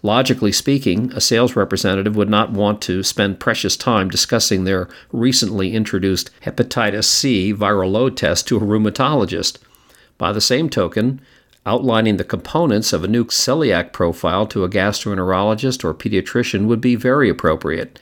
Logically 0.02 0.52
speaking, 0.52 1.12
a 1.14 1.20
sales 1.20 1.56
representative 1.56 2.16
would 2.16 2.30
not 2.30 2.52
want 2.52 2.82
to 2.84 3.04
spend 3.04 3.40
precious 3.40 3.76
time 3.76 4.10
discussing 4.10 4.64
their 4.64 4.88
recently 5.12 5.74
introduced 5.74 6.32
hepatitis 6.44 7.04
C 7.04 7.54
viral 7.54 7.92
load 7.92 8.16
test 8.16 8.48
to 8.48 8.58
a 8.58 8.62
rheumatologist. 8.62 9.58
By 10.18 10.32
the 10.32 10.42
same 10.42 10.70
token, 10.70 11.22
outlining 11.66 12.18
the 12.18 12.24
components 12.24 12.94
of 12.94 13.04
a 13.04 13.08
new 13.08 13.26
celiac 13.26 13.92
profile 13.92 14.48
to 14.48 14.64
a 14.64 14.70
gastroenterologist 14.70 15.84
or 15.84 15.94
pediatrician 15.94 16.66
would 16.66 16.82
be 16.82 16.96
very 16.96 17.30
appropriate. 17.30 18.00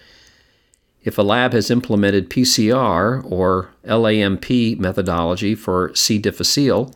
If 1.04 1.18
a 1.18 1.24
lab 1.24 1.54
has 1.54 1.72
implemented 1.72 2.30
PCR 2.30 3.24
or 3.32 3.70
LAMP 3.86 4.78
methodology 4.80 5.56
for 5.56 5.96
C. 5.96 6.18
difficile, 6.18 6.94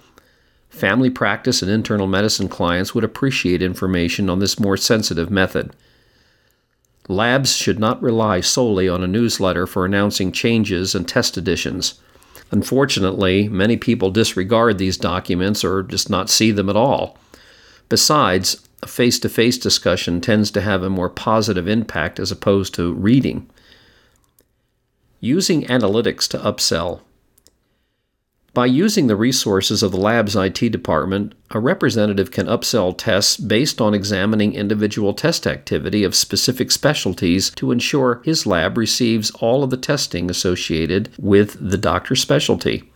family 0.72 1.10
practice 1.10 1.62
and 1.62 1.70
internal 1.70 2.08
medicine 2.08 2.48
clients 2.48 2.96
would 2.96 3.04
appreciate 3.04 3.62
information 3.62 4.30
on 4.30 4.40
this 4.40 4.60
more 4.60 4.78
sensitive 4.78 5.30
method. 5.30 5.72
Labs 7.08 7.56
should 7.56 7.78
not 7.78 8.02
rely 8.02 8.40
solely 8.40 8.88
on 8.88 9.04
a 9.04 9.08
newsletter 9.08 9.68
for 9.68 9.86
announcing 9.86 10.32
changes 10.32 10.96
and 10.96 11.08
test 11.08 11.36
additions. 11.36 12.00
Unfortunately, 12.52 13.50
many 13.50 13.76
people 13.76 14.12
disregard 14.12 14.78
these 14.78 14.98
documents 14.98 15.64
or 15.64 15.84
just 15.84 16.10
not 16.10 16.30
see 16.30 16.52
them 16.52 16.70
at 16.70 16.76
all. 16.76 17.18
Besides, 17.90 18.66
a 18.82 18.88
face 18.88 19.20
to 19.20 19.30
face 19.30 19.58
discussion 19.58 20.22
tends 20.22 20.52
to 20.52 20.62
have 20.62 20.84
a 20.84 20.90
more 20.90 21.10
positive 21.10 21.68
impact 21.68 22.20
as 22.20 22.32
opposed 22.32 22.74
to 22.76 22.94
reading. 22.94 23.50
Using 25.20 25.64
analytics 25.64 26.28
to 26.30 26.38
upsell 26.38 27.02
by 28.54 28.66
using 28.66 29.08
the 29.08 29.16
resources 29.16 29.82
of 29.82 29.92
the 29.92 29.98
lab's 29.98 30.36
IT 30.36 30.60
department, 30.72 31.34
a 31.52 31.60
representative 31.60 32.32
can 32.32 32.48
upsell 32.48 32.98
tests 32.98 33.38
based 33.38 33.80
on 33.80 33.94
examining 33.94 34.54
individual 34.54 35.14
test 35.14 35.48
activity 35.48 36.04
of 36.04 36.16
specific 36.16 36.70
specialties 36.70 37.50
to 37.52 37.72
ensure 37.72 38.22
his 38.26 38.46
lab 38.46 38.78
receives 38.78 39.32
all 39.32 39.64
of 39.64 39.70
the 39.70 39.78
testing 39.78 40.30
associated 40.30 41.10
with 41.18 41.58
the 41.62 41.78
doctor's 41.78 42.22
specialty. 42.22 42.92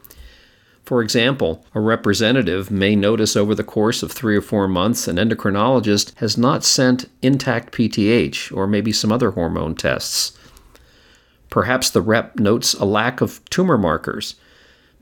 For 0.84 1.02
example, 1.02 1.66
a 1.74 1.80
representative 1.80 2.70
may 2.70 2.96
notice 2.96 3.38
over 3.38 3.56
the 3.56 3.64
course 3.64 4.04
of 4.04 4.12
three 4.12 4.36
or 4.36 4.42
four 4.42 4.68
months 4.68 5.08
an 5.08 5.16
endocrinologist 5.16 6.14
has 6.16 6.38
not 6.38 6.66
sent 6.66 7.10
intact 7.22 7.74
PTH 7.74 8.56
or 8.56 8.68
maybe 8.68 8.92
some 8.92 9.12
other 9.12 9.32
hormone 9.32 9.74
tests. 9.74 10.38
Perhaps 11.50 11.92
the 11.92 12.02
rep 12.02 12.38
notes 12.38 12.74
a 12.74 12.84
lack 12.84 13.22
of 13.22 13.44
tumor 13.50 13.78
markers 13.78 14.36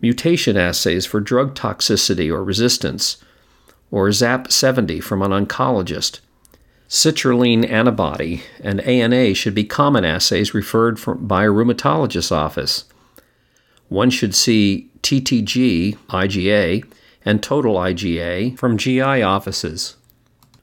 mutation 0.03 0.57
assays 0.57 1.05
for 1.05 1.21
drug 1.21 1.55
toxicity 1.55 2.29
or 2.29 2.43
resistance, 2.43 3.17
or 3.89 4.09
ZAP70 4.09 5.01
from 5.01 5.21
an 5.21 5.31
oncologist. 5.31 6.19
Citrulline 6.89 7.67
antibody 7.67 8.43
and 8.59 8.81
ANA 8.81 9.33
should 9.33 9.55
be 9.55 9.63
common 9.63 10.03
assays 10.03 10.53
referred 10.53 10.99
from, 10.99 11.25
by 11.25 11.45
a 11.45 11.49
rheumatologist's 11.49 12.33
office. 12.33 12.83
One 13.87 14.09
should 14.09 14.35
see 14.35 14.91
TTG, 15.03 15.97
IgA, 16.09 16.83
and 17.23 17.41
total 17.41 17.75
IgA 17.75 18.59
from 18.59 18.77
GI 18.77 19.23
offices. 19.23 19.95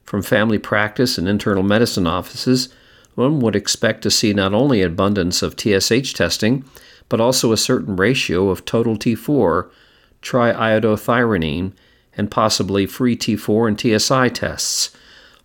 From 0.05 0.23
family 0.23 0.59
practice 0.59 1.17
and 1.17 1.27
internal 1.27 1.63
medicine 1.63 2.07
offices, 2.07 2.69
one 3.15 3.41
would 3.41 3.57
expect 3.57 4.03
to 4.03 4.11
see 4.11 4.35
not 4.35 4.53
only 4.53 4.83
abundance 4.83 5.43
of 5.43 5.59
TSH 5.59 6.13
testing, 6.13 6.65
but 7.11 7.21
also 7.21 7.53
a 7.53 7.59
certain 7.59 7.97
ratio 7.97 8.49
of 8.49 8.65
total 8.65 8.97
T4, 8.97 9.69
triiodothyronine, 10.23 11.73
and 12.17 12.31
possibly 12.31 12.87
free 12.87 13.17
T4 13.17 13.69
and 13.69 14.01
TSI 14.01 14.29
tests, 14.31 14.91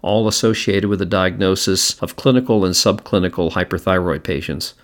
all 0.02 0.28
associated 0.28 0.88
with 0.88 1.00
the 1.00 1.06
diagnosis 1.06 2.00
of 2.00 2.16
clinical 2.16 2.64
and 2.64 2.76
subclinical 2.76 3.52
hyperthyroid 3.52 4.24
patients. 4.24 4.76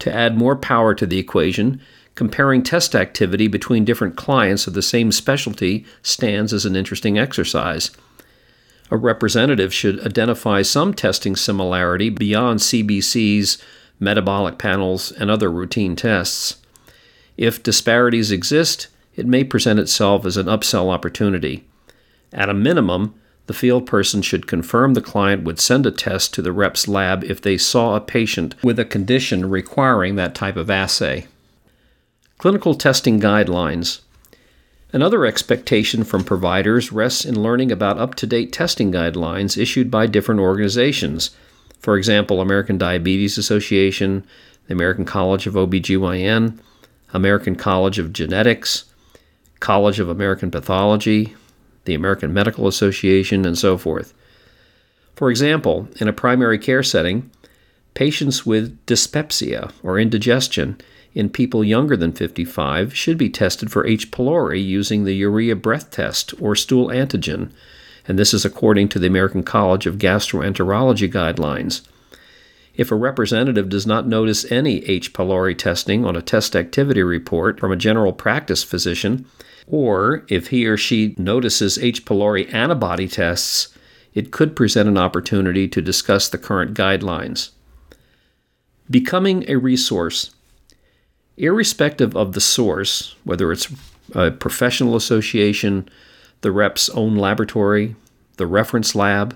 To 0.00 0.12
add 0.12 0.36
more 0.36 0.56
power 0.56 0.94
to 0.94 1.06
the 1.06 1.18
equation, 1.18 1.80
comparing 2.14 2.62
test 2.62 2.94
activity 2.94 3.46
between 3.46 3.84
different 3.84 4.16
clients 4.16 4.66
of 4.66 4.74
the 4.74 4.82
same 4.82 5.12
specialty 5.12 5.84
stands 6.02 6.52
as 6.52 6.64
an 6.64 6.76
interesting 6.76 7.18
exercise. 7.18 7.90
A 8.90 8.96
representative 8.96 9.74
should 9.74 10.00
identify 10.06 10.62
some 10.62 10.94
testing 10.94 11.36
similarity 11.36 12.10
beyond 12.10 12.60
CBC's 12.60 13.58
metabolic 14.00 14.58
panels, 14.58 15.12
and 15.12 15.30
other 15.30 15.50
routine 15.50 15.96
tests. 15.96 16.56
If 17.36 17.62
disparities 17.62 18.30
exist, 18.30 18.88
it 19.16 19.26
may 19.26 19.44
present 19.44 19.80
itself 19.80 20.24
as 20.26 20.36
an 20.36 20.46
upsell 20.46 20.90
opportunity. 20.90 21.64
At 22.32 22.48
a 22.48 22.54
minimum, 22.54 23.14
the 23.46 23.54
field 23.54 23.86
person 23.86 24.22
should 24.22 24.46
confirm 24.46 24.94
the 24.94 25.00
client 25.00 25.44
would 25.44 25.60
send 25.60 25.86
a 25.86 25.90
test 25.90 26.32
to 26.34 26.42
the 26.42 26.52
rep's 26.52 26.88
lab 26.88 27.22
if 27.24 27.40
they 27.40 27.58
saw 27.58 27.94
a 27.94 28.00
patient 28.00 28.54
with 28.62 28.78
a 28.78 28.84
condition 28.84 29.48
requiring 29.48 30.16
that 30.16 30.34
type 30.34 30.56
of 30.56 30.70
assay. 30.70 31.26
Clinical 32.38 32.74
testing 32.74 33.20
guidelines. 33.20 34.00
Another 34.92 35.26
expectation 35.26 36.04
from 36.04 36.24
providers 36.24 36.92
rests 36.92 37.24
in 37.24 37.42
learning 37.42 37.70
about 37.70 37.98
up 37.98 38.14
to 38.14 38.26
date 38.26 38.52
testing 38.52 38.92
guidelines 38.92 39.60
issued 39.60 39.90
by 39.90 40.06
different 40.06 40.40
organizations 40.40 41.30
For 41.84 41.98
example, 41.98 42.40
American 42.40 42.78
Diabetes 42.78 43.36
Association, 43.36 44.24
the 44.68 44.72
American 44.72 45.04
College 45.04 45.46
of 45.46 45.52
OBGYN, 45.52 46.58
American 47.12 47.56
College 47.56 47.98
of 47.98 48.10
Genetics, 48.10 48.84
College 49.60 50.00
of 50.00 50.08
American 50.08 50.50
Pathology, 50.50 51.36
the 51.84 51.92
American 51.92 52.32
Medical 52.32 52.66
Association, 52.66 53.44
and 53.44 53.58
so 53.58 53.76
forth. 53.76 54.14
For 55.14 55.28
example, 55.28 55.86
in 56.00 56.08
a 56.08 56.14
primary 56.14 56.58
care 56.58 56.82
setting, 56.82 57.30
patients 57.92 58.46
with 58.46 58.78
dyspepsia 58.86 59.70
or 59.82 59.98
indigestion 59.98 60.80
in 61.12 61.28
people 61.28 61.62
younger 61.62 61.98
than 61.98 62.12
55 62.12 62.96
should 62.96 63.18
be 63.18 63.28
tested 63.28 63.70
for 63.70 63.86
H. 63.86 64.10
pylori 64.10 64.64
using 64.64 65.04
the 65.04 65.12
urea 65.12 65.54
breath 65.54 65.90
test 65.90 66.32
or 66.40 66.56
stool 66.56 66.86
antigen, 66.86 67.50
and 68.06 68.18
this 68.18 68.34
is 68.34 68.44
according 68.44 68.88
to 68.90 68.98
the 68.98 69.06
American 69.06 69.42
College 69.42 69.86
of 69.86 69.98
Gastroenterology 69.98 71.10
guidelines. 71.10 71.86
If 72.74 72.90
a 72.90 72.96
representative 72.96 73.68
does 73.68 73.86
not 73.86 74.06
notice 74.06 74.50
any 74.50 74.84
H. 74.86 75.12
pylori 75.12 75.56
testing 75.56 76.04
on 76.04 76.16
a 76.16 76.22
test 76.22 76.56
activity 76.56 77.02
report 77.02 77.60
from 77.60 77.70
a 77.70 77.76
general 77.76 78.12
practice 78.12 78.64
physician, 78.64 79.26
or 79.66 80.24
if 80.28 80.48
he 80.48 80.66
or 80.66 80.76
she 80.76 81.14
notices 81.16 81.78
H. 81.78 82.04
pylori 82.04 82.52
antibody 82.52 83.08
tests, 83.08 83.68
it 84.12 84.32
could 84.32 84.56
present 84.56 84.88
an 84.88 84.98
opportunity 84.98 85.68
to 85.68 85.80
discuss 85.80 86.28
the 86.28 86.38
current 86.38 86.74
guidelines. 86.74 87.50
Becoming 88.90 89.48
a 89.48 89.56
resource. 89.56 90.34
Irrespective 91.36 92.16
of 92.16 92.32
the 92.32 92.40
source, 92.40 93.16
whether 93.24 93.50
it's 93.50 93.68
a 94.14 94.30
professional 94.30 94.94
association, 94.94 95.88
the 96.44 96.52
rep's 96.52 96.90
own 96.90 97.16
laboratory, 97.16 97.96
the 98.36 98.46
reference 98.46 98.94
lab, 98.94 99.34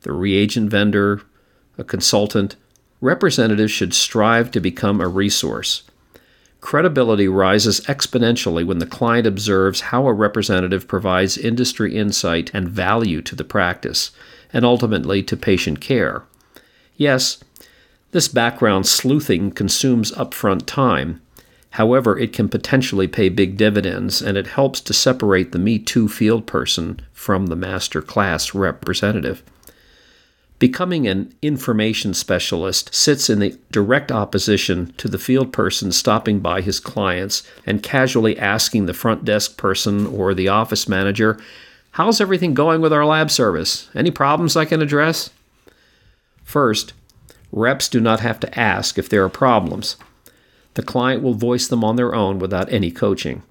the 0.00 0.12
reagent 0.12 0.70
vendor, 0.70 1.20
a 1.76 1.84
consultant, 1.84 2.56
representatives 3.02 3.70
should 3.70 3.92
strive 3.92 4.50
to 4.50 4.58
become 4.58 4.98
a 4.98 5.06
resource. 5.06 5.82
Credibility 6.62 7.28
rises 7.28 7.82
exponentially 7.82 8.64
when 8.64 8.78
the 8.78 8.86
client 8.86 9.26
observes 9.26 9.92
how 9.92 10.06
a 10.06 10.14
representative 10.14 10.88
provides 10.88 11.36
industry 11.36 11.94
insight 11.94 12.50
and 12.54 12.70
value 12.70 13.20
to 13.20 13.36
the 13.36 13.44
practice, 13.44 14.10
and 14.50 14.64
ultimately 14.64 15.22
to 15.22 15.36
patient 15.36 15.82
care. 15.82 16.22
Yes, 16.96 17.44
this 18.12 18.28
background 18.28 18.86
sleuthing 18.86 19.50
consumes 19.50 20.10
upfront 20.12 20.64
time. 20.64 21.20
However, 21.70 22.18
it 22.18 22.32
can 22.32 22.48
potentially 22.48 23.06
pay 23.06 23.28
big 23.28 23.56
dividends, 23.56 24.22
and 24.22 24.36
it 24.38 24.46
helps 24.46 24.80
to 24.82 24.92
separate 24.94 25.52
the 25.52 25.58
Me 25.58 25.78
Too 25.78 26.08
field 26.08 26.46
person 26.46 27.00
from 27.12 27.46
the 27.46 27.56
master 27.56 28.00
class 28.00 28.54
representative. 28.54 29.42
Becoming 30.58 31.06
an 31.06 31.34
information 31.42 32.14
specialist 32.14 32.94
sits 32.94 33.28
in 33.28 33.40
the 33.40 33.58
direct 33.70 34.10
opposition 34.10 34.94
to 34.96 35.06
the 35.06 35.18
field 35.18 35.52
person 35.52 35.92
stopping 35.92 36.40
by 36.40 36.62
his 36.62 36.80
clients 36.80 37.42
and 37.66 37.82
casually 37.82 38.38
asking 38.38 38.86
the 38.86 38.94
front 38.94 39.26
desk 39.26 39.58
person 39.58 40.06
or 40.06 40.32
the 40.32 40.48
office 40.48 40.88
manager, 40.88 41.38
How's 41.96 42.20
everything 42.20 42.52
going 42.52 42.82
with 42.82 42.92
our 42.92 43.06
lab 43.06 43.30
service? 43.30 43.88
Any 43.94 44.10
problems 44.10 44.54
I 44.54 44.66
can 44.66 44.82
address? 44.82 45.30
First, 46.44 46.92
reps 47.52 47.88
do 47.88 48.00
not 48.00 48.20
have 48.20 48.38
to 48.40 48.58
ask 48.58 48.98
if 48.98 49.08
there 49.08 49.24
are 49.24 49.30
problems. 49.30 49.96
The 50.76 50.82
client 50.82 51.22
will 51.22 51.32
voice 51.32 51.66
them 51.66 51.82
on 51.82 51.96
their 51.96 52.14
own 52.14 52.38
without 52.38 52.70
any 52.70 52.90
coaching. 52.90 53.42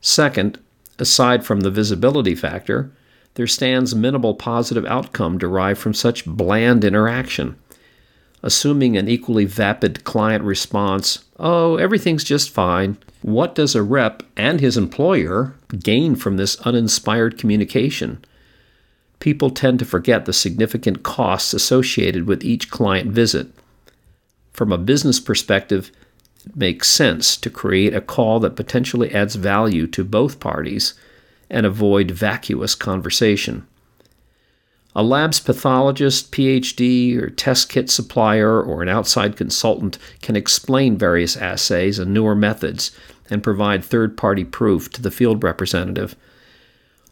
Second, 0.00 0.58
aside 0.98 1.46
from 1.46 1.60
the 1.60 1.70
visibility 1.70 2.34
factor, 2.34 2.90
there 3.34 3.46
stands 3.46 3.94
minimal 3.94 4.34
positive 4.34 4.84
outcome 4.84 5.38
derived 5.38 5.78
from 5.78 5.94
such 5.94 6.26
bland 6.26 6.84
interaction. 6.84 7.56
Assuming 8.42 8.96
an 8.96 9.08
equally 9.08 9.44
vapid 9.44 10.02
client 10.02 10.42
response, 10.42 11.24
oh, 11.38 11.76
everything's 11.76 12.24
just 12.24 12.50
fine, 12.50 12.98
what 13.22 13.54
does 13.54 13.76
a 13.76 13.82
rep 13.84 14.24
and 14.36 14.60
his 14.60 14.76
employer 14.76 15.54
gain 15.78 16.16
from 16.16 16.38
this 16.38 16.60
uninspired 16.62 17.38
communication? 17.38 18.22
People 19.20 19.50
tend 19.50 19.78
to 19.78 19.84
forget 19.84 20.24
the 20.24 20.32
significant 20.32 21.04
costs 21.04 21.54
associated 21.54 22.26
with 22.26 22.42
each 22.42 22.68
client 22.68 23.12
visit. 23.12 23.46
From 24.52 24.72
a 24.72 24.76
business 24.76 25.20
perspective, 25.20 25.92
makes 26.54 26.88
sense 26.88 27.36
to 27.36 27.50
create 27.50 27.94
a 27.94 28.00
call 28.00 28.40
that 28.40 28.56
potentially 28.56 29.14
adds 29.14 29.34
value 29.34 29.86
to 29.88 30.04
both 30.04 30.40
parties 30.40 30.94
and 31.48 31.66
avoid 31.66 32.10
vacuous 32.10 32.74
conversation. 32.74 33.66
A 34.94 35.02
lab's 35.02 35.40
pathologist, 35.40 36.32
PhD, 36.32 37.16
or 37.16 37.30
test 37.30 37.70
kit 37.70 37.88
supplier, 37.88 38.60
or 38.60 38.82
an 38.82 38.88
outside 38.88 39.36
consultant 39.36 39.96
can 40.20 40.36
explain 40.36 40.98
various 40.98 41.36
assays 41.36 41.98
and 41.98 42.12
newer 42.12 42.34
methods 42.34 42.90
and 43.30 43.42
provide 43.42 43.82
third 43.82 44.16
party 44.16 44.44
proof 44.44 44.90
to 44.90 45.00
the 45.00 45.10
field 45.10 45.42
representative. 45.42 46.14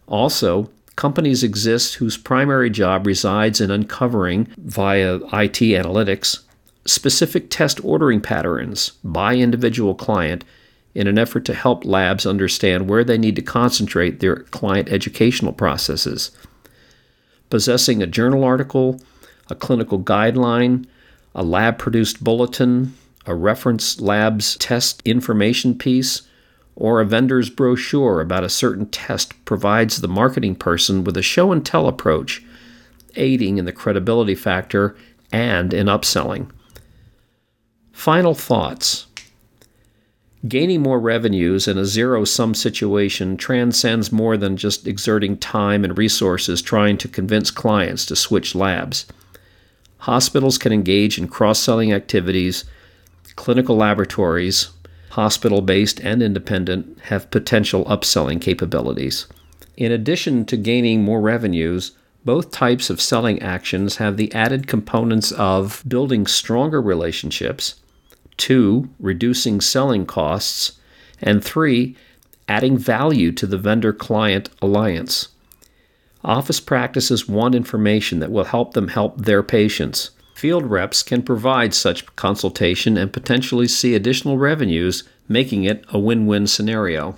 Also, 0.06 0.70
companies 0.96 1.42
exist 1.42 1.94
whose 1.94 2.18
primary 2.18 2.68
job 2.68 3.06
resides 3.06 3.60
in 3.62 3.70
uncovering, 3.70 4.48
via 4.58 5.16
IT 5.16 5.60
analytics, 5.60 6.40
specific 6.86 7.50
test 7.50 7.84
ordering 7.84 8.20
patterns 8.20 8.92
by 9.04 9.36
individual 9.36 9.94
client 9.94 10.44
in 10.94 11.06
an 11.06 11.18
effort 11.18 11.44
to 11.44 11.54
help 11.54 11.84
labs 11.84 12.26
understand 12.26 12.88
where 12.88 13.04
they 13.04 13.18
need 13.18 13.36
to 13.36 13.42
concentrate 13.42 14.20
their 14.20 14.36
client 14.36 14.88
educational 14.88 15.52
processes. 15.52 16.30
Possessing 17.48 18.02
a 18.02 18.06
journal 18.06 18.44
article, 18.44 19.00
a 19.48 19.54
clinical 19.54 20.00
guideline, 20.00 20.86
a 21.34 21.44
lab 21.44 21.78
produced 21.78 22.22
bulletin, 22.24 22.94
a 23.26 23.34
reference 23.34 24.00
lab's 24.00 24.56
test 24.56 25.02
information 25.04 25.76
piece, 25.76 26.22
or 26.74 27.00
a 27.00 27.04
vendor's 27.04 27.50
brochure 27.50 28.20
about 28.20 28.42
a 28.42 28.48
certain 28.48 28.86
test 28.86 29.44
provides 29.44 30.00
the 30.00 30.08
marketing 30.08 30.54
person 30.54 31.04
with 31.04 31.16
a 31.16 31.22
show 31.22 31.52
and 31.52 31.64
tell 31.64 31.86
approach, 31.86 32.42
aiding 33.16 33.58
in 33.58 33.64
the 33.64 33.72
credibility 33.72 34.34
factor 34.34 34.96
and 35.30 35.74
in 35.74 35.86
upselling. 35.86 36.50
Final 38.00 38.32
thoughts. 38.32 39.08
Gaining 40.48 40.80
more 40.80 40.98
revenues 40.98 41.68
in 41.68 41.76
a 41.76 41.84
zero 41.84 42.24
sum 42.24 42.54
situation 42.54 43.36
transcends 43.36 44.10
more 44.10 44.38
than 44.38 44.56
just 44.56 44.86
exerting 44.86 45.36
time 45.36 45.84
and 45.84 45.98
resources 45.98 46.62
trying 46.62 46.96
to 46.96 47.08
convince 47.08 47.50
clients 47.50 48.06
to 48.06 48.16
switch 48.16 48.54
labs. 48.54 49.04
Hospitals 49.98 50.56
can 50.56 50.72
engage 50.72 51.18
in 51.18 51.28
cross 51.28 51.60
selling 51.60 51.92
activities, 51.92 52.64
clinical 53.36 53.76
laboratories, 53.76 54.70
hospital 55.10 55.60
based 55.60 56.00
and 56.00 56.22
independent, 56.22 56.98
have 57.00 57.30
potential 57.30 57.84
upselling 57.84 58.40
capabilities. 58.40 59.26
In 59.76 59.92
addition 59.92 60.46
to 60.46 60.56
gaining 60.56 61.04
more 61.04 61.20
revenues, 61.20 61.92
both 62.24 62.50
types 62.50 62.88
of 62.88 62.98
selling 62.98 63.42
actions 63.42 63.96
have 63.96 64.16
the 64.16 64.32
added 64.32 64.66
components 64.66 65.32
of 65.32 65.82
building 65.86 66.26
stronger 66.26 66.80
relationships 66.80 67.74
two, 68.40 68.88
reducing 68.98 69.60
selling 69.60 70.06
costs, 70.06 70.72
and 71.20 71.44
three, 71.44 71.94
adding 72.48 72.76
value 72.76 73.30
to 73.30 73.46
the 73.46 73.58
vendor 73.58 73.92
client 73.92 74.48
alliance. 74.60 75.28
Office 76.24 76.58
practices 76.58 77.28
want 77.28 77.54
information 77.54 78.18
that 78.18 78.32
will 78.32 78.44
help 78.44 78.72
them 78.72 78.88
help 78.88 79.18
their 79.18 79.42
patients. 79.42 80.10
Field 80.34 80.64
reps 80.66 81.02
can 81.02 81.22
provide 81.22 81.74
such 81.74 82.06
consultation 82.16 82.96
and 82.96 83.12
potentially 83.12 83.68
see 83.68 83.94
additional 83.94 84.38
revenues, 84.38 85.04
making 85.28 85.64
it 85.64 85.84
a 85.90 85.98
win 85.98 86.26
win 86.26 86.46
scenario. 86.46 87.16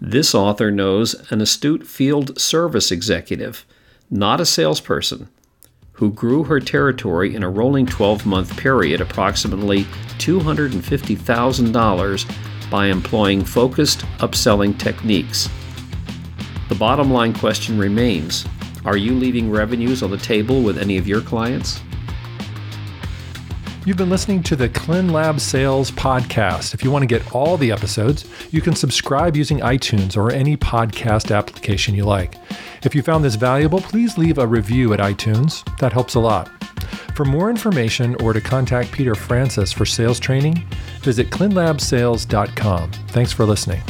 This 0.00 0.34
author 0.34 0.70
knows 0.70 1.14
an 1.30 1.40
astute 1.40 1.86
field 1.86 2.38
service 2.38 2.90
executive, 2.90 3.64
not 4.10 4.40
a 4.40 4.46
salesperson, 4.46 5.28
who 6.00 6.10
grew 6.10 6.42
her 6.42 6.58
territory 6.58 7.32
in 7.34 7.42
a 7.42 7.50
rolling 7.50 7.84
12 7.84 8.24
month 8.24 8.56
period 8.56 9.02
approximately 9.02 9.84
$250,000 10.16 12.70
by 12.70 12.86
employing 12.86 13.44
focused 13.44 14.00
upselling 14.18 14.78
techniques. 14.78 15.50
The 16.70 16.74
bottom 16.74 17.12
line 17.12 17.34
question 17.34 17.78
remains 17.78 18.46
Are 18.86 18.96
you 18.96 19.12
leaving 19.12 19.50
revenues 19.50 20.02
on 20.02 20.10
the 20.10 20.16
table 20.16 20.62
with 20.62 20.78
any 20.78 20.96
of 20.96 21.06
your 21.06 21.20
clients? 21.20 21.82
You've 23.90 23.96
been 23.96 24.08
listening 24.08 24.44
to 24.44 24.54
the 24.54 24.68
ClinLab 24.68 25.40
Sales 25.40 25.90
Podcast. 25.90 26.74
If 26.74 26.84
you 26.84 26.92
want 26.92 27.02
to 27.02 27.08
get 27.08 27.34
all 27.34 27.56
the 27.56 27.72
episodes, 27.72 28.24
you 28.52 28.60
can 28.60 28.76
subscribe 28.76 29.36
using 29.36 29.58
iTunes 29.58 30.16
or 30.16 30.30
any 30.30 30.56
podcast 30.56 31.36
application 31.36 31.96
you 31.96 32.04
like. 32.04 32.36
If 32.84 32.94
you 32.94 33.02
found 33.02 33.24
this 33.24 33.34
valuable, 33.34 33.80
please 33.80 34.16
leave 34.16 34.38
a 34.38 34.46
review 34.46 34.92
at 34.92 35.00
iTunes. 35.00 35.64
That 35.80 35.92
helps 35.92 36.14
a 36.14 36.20
lot. 36.20 36.48
For 37.16 37.24
more 37.24 37.50
information 37.50 38.14
or 38.22 38.32
to 38.32 38.40
contact 38.40 38.92
Peter 38.92 39.16
Francis 39.16 39.72
for 39.72 39.84
sales 39.84 40.20
training, 40.20 40.64
visit 41.00 41.30
clinlabsales.com. 41.30 42.92
Thanks 43.08 43.32
for 43.32 43.44
listening. 43.44 43.82